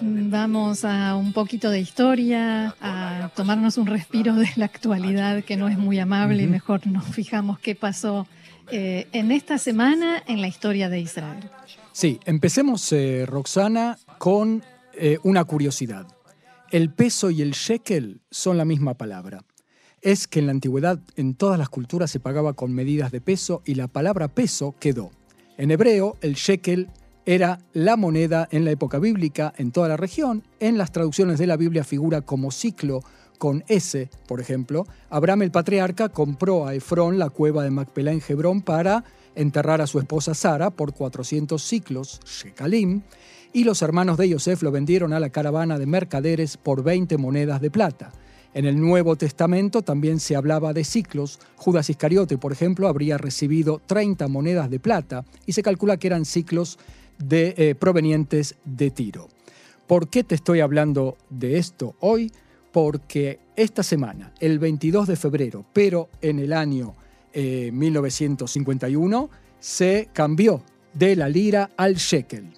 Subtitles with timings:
[0.00, 5.68] Vamos a un poquito de historia, a tomarnos un respiro de la actualidad que no
[5.68, 8.26] es muy amable y mejor nos fijamos qué pasó
[8.70, 11.50] eh, en esta semana en la historia de Israel.
[11.92, 14.62] Sí, empecemos, eh, Roxana, con
[14.94, 16.06] eh, una curiosidad.
[16.70, 19.44] El peso y el shekel son la misma palabra.
[20.00, 23.62] Es que en la antigüedad en todas las culturas se pagaba con medidas de peso
[23.66, 25.10] y la palabra peso quedó.
[25.58, 26.88] En hebreo, el shekel
[27.24, 30.42] era la moneda en la época bíblica en toda la región.
[30.60, 33.00] En las traducciones de la Biblia figura como ciclo
[33.38, 34.86] con S, por ejemplo.
[35.10, 39.86] Abraham el patriarca compró a Efrón la cueva de Macpelá en Hebrón para enterrar a
[39.86, 43.02] su esposa Sara por 400 ciclos, shekalim,
[43.52, 47.60] y los hermanos de Yosef lo vendieron a la caravana de mercaderes por 20 monedas
[47.60, 48.12] de plata.
[48.54, 51.40] En el Nuevo Testamento también se hablaba de ciclos.
[51.56, 56.26] Judas Iscariote, por ejemplo, habría recibido 30 monedas de plata y se calcula que eran
[56.26, 56.78] ciclos
[57.28, 59.28] de, eh, provenientes de Tiro.
[59.86, 62.32] ¿Por qué te estoy hablando de esto hoy?
[62.72, 66.94] Porque esta semana, el 22 de febrero, pero en el año
[67.34, 70.62] 1951, eh, se cambió
[70.94, 72.48] de la lira al shekel.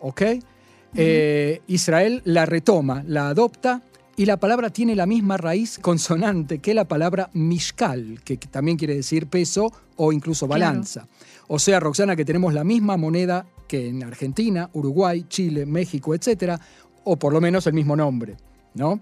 [0.00, 0.22] ¿Ok?
[0.94, 3.82] Eh, Israel la retoma, la adopta
[4.16, 8.96] y la palabra tiene la misma raíz consonante que la palabra mishkal, que también quiere
[8.96, 11.06] decir peso o incluso balanza.
[11.46, 16.60] O sea, Roxana, que tenemos la misma moneda que en Argentina, Uruguay, Chile, México, etcétera,
[17.04, 18.36] o por lo menos el mismo nombre.
[18.72, 19.00] ¿No?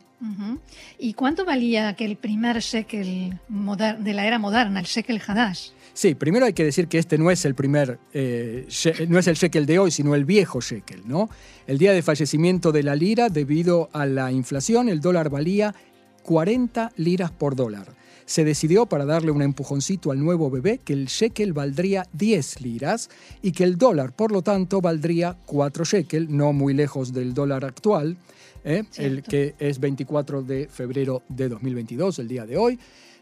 [0.98, 5.70] ¿Y cuánto valía aquel primer shekel de la era moderna, el shekel Hadash?
[5.92, 8.66] Sí, primero hay que decir que este no es el primer, eh,
[9.08, 11.28] no es el shekel de hoy, sino el viejo shekel, ¿no?
[11.66, 15.74] El día de fallecimiento de la lira, debido a la inflación, el dólar valía
[16.22, 17.88] 40 liras por dólar.
[18.28, 23.08] Se decidió, para darle un empujoncito al nuevo bebé, que el shekel valdría 10 liras
[23.40, 27.64] y que el dólar, por lo tanto, valdría 4 shekel, no muy lejos del dólar
[27.64, 28.18] actual,
[28.64, 28.84] ¿eh?
[28.98, 32.78] el que es 24 de febrero de 2022, el día de hoy.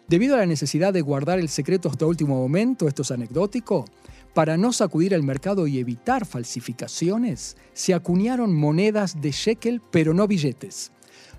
[0.08, 3.84] Debido a la necesidad de guardar el secreto hasta último momento, esto es anecdótico,
[4.34, 10.26] para no sacudir el mercado y evitar falsificaciones, se acuñaron monedas de shekel pero no
[10.26, 10.90] billetes.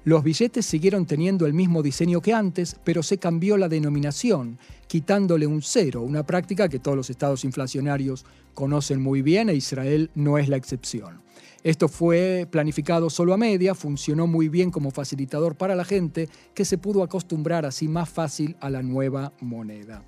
[0.07, 4.57] Los billetes siguieron teniendo el mismo diseño que antes, pero se cambió la denominación,
[4.87, 8.23] quitándole un cero, una práctica que todos los estados inflacionarios
[8.53, 11.19] conocen muy bien e Israel no es la excepción.
[11.61, 16.63] Esto fue planificado solo a media, funcionó muy bien como facilitador para la gente que
[16.63, 20.05] se pudo acostumbrar así más fácil a la nueva moneda.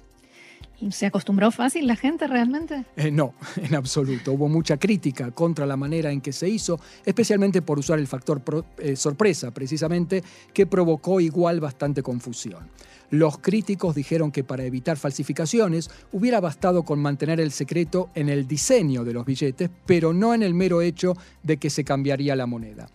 [0.92, 2.86] ¿Se acostumbró fácil la gente realmente?
[2.96, 4.34] Eh, no, en absoluto.
[4.34, 8.42] Hubo mucha crítica contra la manera en que se hizo, especialmente por usar el factor
[8.78, 10.24] eh, sorpresa, precisamente,
[10.54, 12.70] que provocó igual bastante confusión.
[13.12, 18.48] Los críticos dijeron que para evitar falsificaciones hubiera bastado con mantener el secreto en el
[18.48, 22.46] diseño de los billetes, pero no en el mero hecho de que se cambiaría la
[22.46, 22.88] moneda.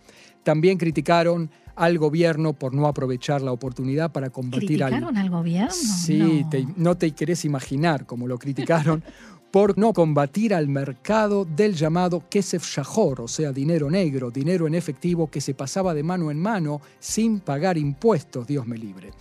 [0.45, 4.93] También criticaron al gobierno por no aprovechar la oportunidad para combatir al...
[4.93, 5.73] al gobierno?
[5.73, 6.49] Sí, no.
[6.49, 9.03] Te, no te querés imaginar cómo lo criticaron.
[9.55, 14.75] por no combatir al mercado del llamado Kesef Shahor, o sea, dinero negro, dinero en
[14.75, 19.11] efectivo que se pasaba de mano en mano sin pagar impuestos, Dios me libre.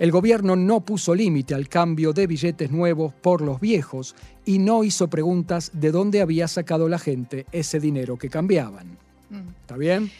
[0.00, 4.82] El gobierno no puso límite al cambio de billetes nuevos por los viejos y no
[4.82, 8.98] hizo preguntas de dónde había sacado la gente ese dinero que cambiaban.
[9.30, 9.48] Mm.
[9.60, 10.10] ¿Está bien?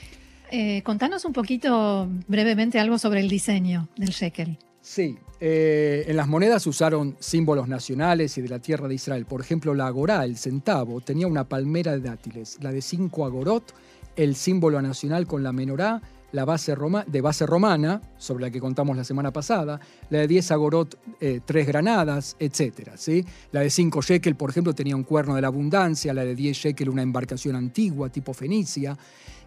[0.56, 4.56] Eh, contanos un poquito brevemente algo sobre el diseño del shekel.
[4.80, 9.26] Sí, eh, en las monedas usaron símbolos nacionales y de la tierra de Israel.
[9.26, 12.58] Por ejemplo, la agorá, el centavo, tenía una palmera de dátiles.
[12.62, 13.74] La de cinco agorot,
[14.14, 16.00] el símbolo nacional con la menorá,
[16.34, 16.74] la base
[17.06, 19.78] de base romana, sobre la que contamos la semana pasada,
[20.10, 22.90] la de 10 agorot, eh, tres granadas, etc.
[22.96, 23.24] ¿sí?
[23.52, 26.56] La de 5 shekel, por ejemplo, tenía un cuerno de la abundancia, la de 10
[26.56, 28.98] shekel una embarcación antigua tipo Fenicia,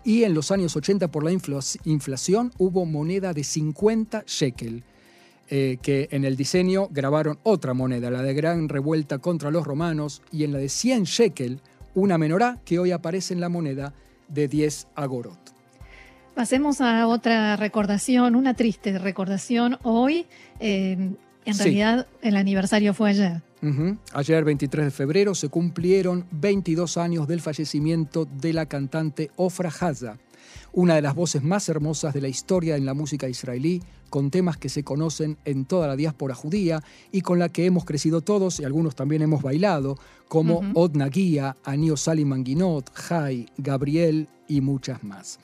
[0.05, 4.83] y en los años 80 por la inflación hubo moneda de 50 shekel,
[5.49, 10.21] eh, que en el diseño grabaron otra moneda, la de gran revuelta contra los romanos,
[10.31, 11.59] y en la de 100 shekel
[11.95, 13.93] una menorá que hoy aparece en la moneda
[14.29, 15.46] de 10 agorot.
[16.37, 20.27] Pasemos a otra recordación, una triste recordación hoy.
[20.59, 23.41] Eh, en realidad el aniversario fue ayer.
[24.13, 30.19] Ayer, 23 de febrero, se cumplieron 22 años del fallecimiento de la cantante Ofra Haza,
[30.73, 33.81] una de las voces más hermosas de la historia en la música israelí,
[34.11, 37.83] con temas que se conocen en toda la diáspora judía y con la que hemos
[37.83, 39.97] crecido todos y algunos también hemos bailado,
[40.27, 45.39] como Od Nagia, Anio Sali Manguinot, Jai, Gabriel y muchas más.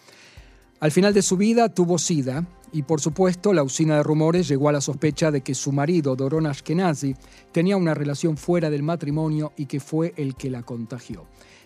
[0.83, 4.68] Al final de su vida tuvo SIDA y por supuesto la usina de rumores llegó
[4.68, 7.15] a la sospecha de que su marido, Doron Ashkenazi,
[7.53, 11.25] tenía una relación fuera del matrimonio y que fue el que la contagió.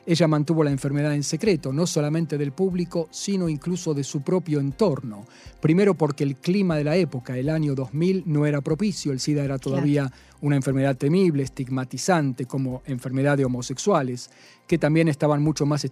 [0.10, 4.62] Ella mantuvo la enfermedad en secreto, no solamente del público, sino incluso de su propio
[4.62, 5.26] entorno.
[5.60, 9.44] Primero porque el clima de la época, el año 2000, no era propicio, el SIDA
[9.44, 10.10] era todavía
[10.40, 14.30] una enfermedad temible, estigmatizante como enfermedad de homosexuales,
[14.66, 15.86] que también estaban mucho más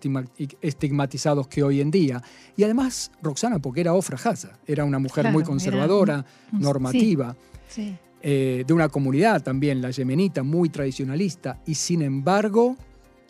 [0.62, 2.24] estigmatizados que hoy en día.
[2.56, 7.36] Y además, Roxana, porque era Ofra Haza, era una mujer muy conservadora, normativa.
[8.22, 12.78] Eh, de una comunidad también, la yemenita, muy tradicionalista, y sin embargo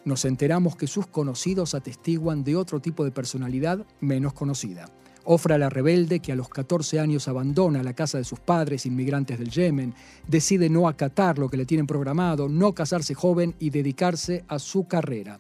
[0.06, 4.90] nos enteramos que sus conocidos atestiguan de otro tipo de personalidad menos conocida.
[5.24, 9.40] Ofra la rebelde que a los 14 años abandona la casa de sus padres inmigrantes
[9.40, 9.96] del Yemen,
[10.28, 14.88] decide no acatar lo que le tienen programado, no casarse joven y dedicarse a su
[14.88, 15.40] carrera.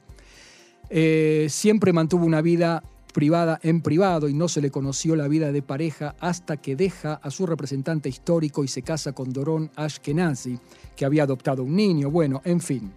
[0.89, 2.83] Eh, siempre mantuvo una vida
[3.13, 7.13] privada en privado y no se le conoció la vida de pareja hasta que deja
[7.13, 10.59] a su representante histórico y se casa con Doron Ashkenazi,
[10.95, 12.09] que había adoptado un niño.
[12.09, 12.91] Bueno, en fin.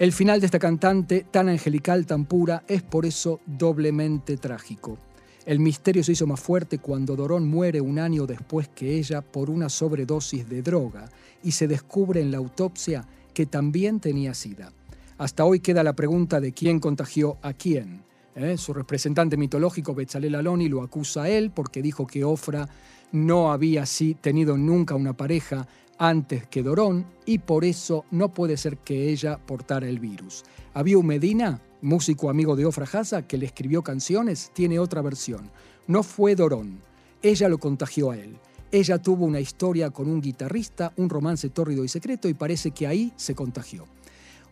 [0.00, 4.96] El final de esta cantante, tan angelical, tan pura, es por eso doblemente trágico.
[5.44, 9.50] El misterio se hizo más fuerte cuando Dorón muere un año después que ella por
[9.50, 11.10] una sobredosis de droga
[11.42, 14.72] y se descubre en la autopsia que también tenía sida.
[15.18, 18.02] Hasta hoy queda la pregunta de quién contagió a quién.
[18.34, 18.56] ¿Eh?
[18.56, 22.68] Su representante mitológico, Betzalel Aloni, lo acusa a él porque dijo que Ofra
[23.12, 23.84] no había
[24.20, 25.66] tenido nunca una pareja
[25.98, 30.44] antes que Dorón y por eso no puede ser que ella portara el virus.
[30.72, 35.50] Abiu Medina, músico amigo de Ofra Haza, que le escribió canciones, tiene otra versión.
[35.86, 36.80] No fue Dorón,
[37.22, 38.38] ella lo contagió a él.
[38.72, 42.86] Ella tuvo una historia con un guitarrista, un romance tórrido y secreto y parece que
[42.86, 43.84] ahí se contagió.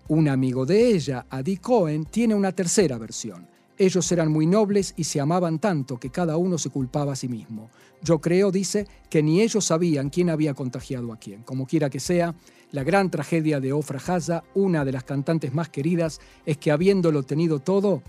[0.08, 3.46] Un amigo de ella, Adi Cohen, tiene una tercera versión.
[3.78, 7.28] Ellos eran muy nobles y se amaban tanto que cada uno se culpaba a sí
[7.28, 7.70] mismo.
[8.02, 11.42] Yo creo, dice, que ni ellos sabían quién había contagiado a quién.
[11.42, 12.34] Como quiera que sea,
[12.72, 17.22] la gran tragedia de Ofra Haza, una de las cantantes más queridas, es que habiéndolo
[17.22, 18.02] tenido todo,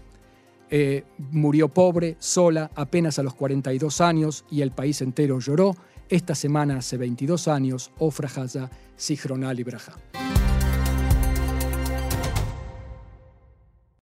[0.71, 5.75] eh, murió pobre, sola, apenas a los 42 años y el país entero lloró.
[6.09, 9.93] Esta semana, hace 22 años, Ofra Haza, Sihronal Braja.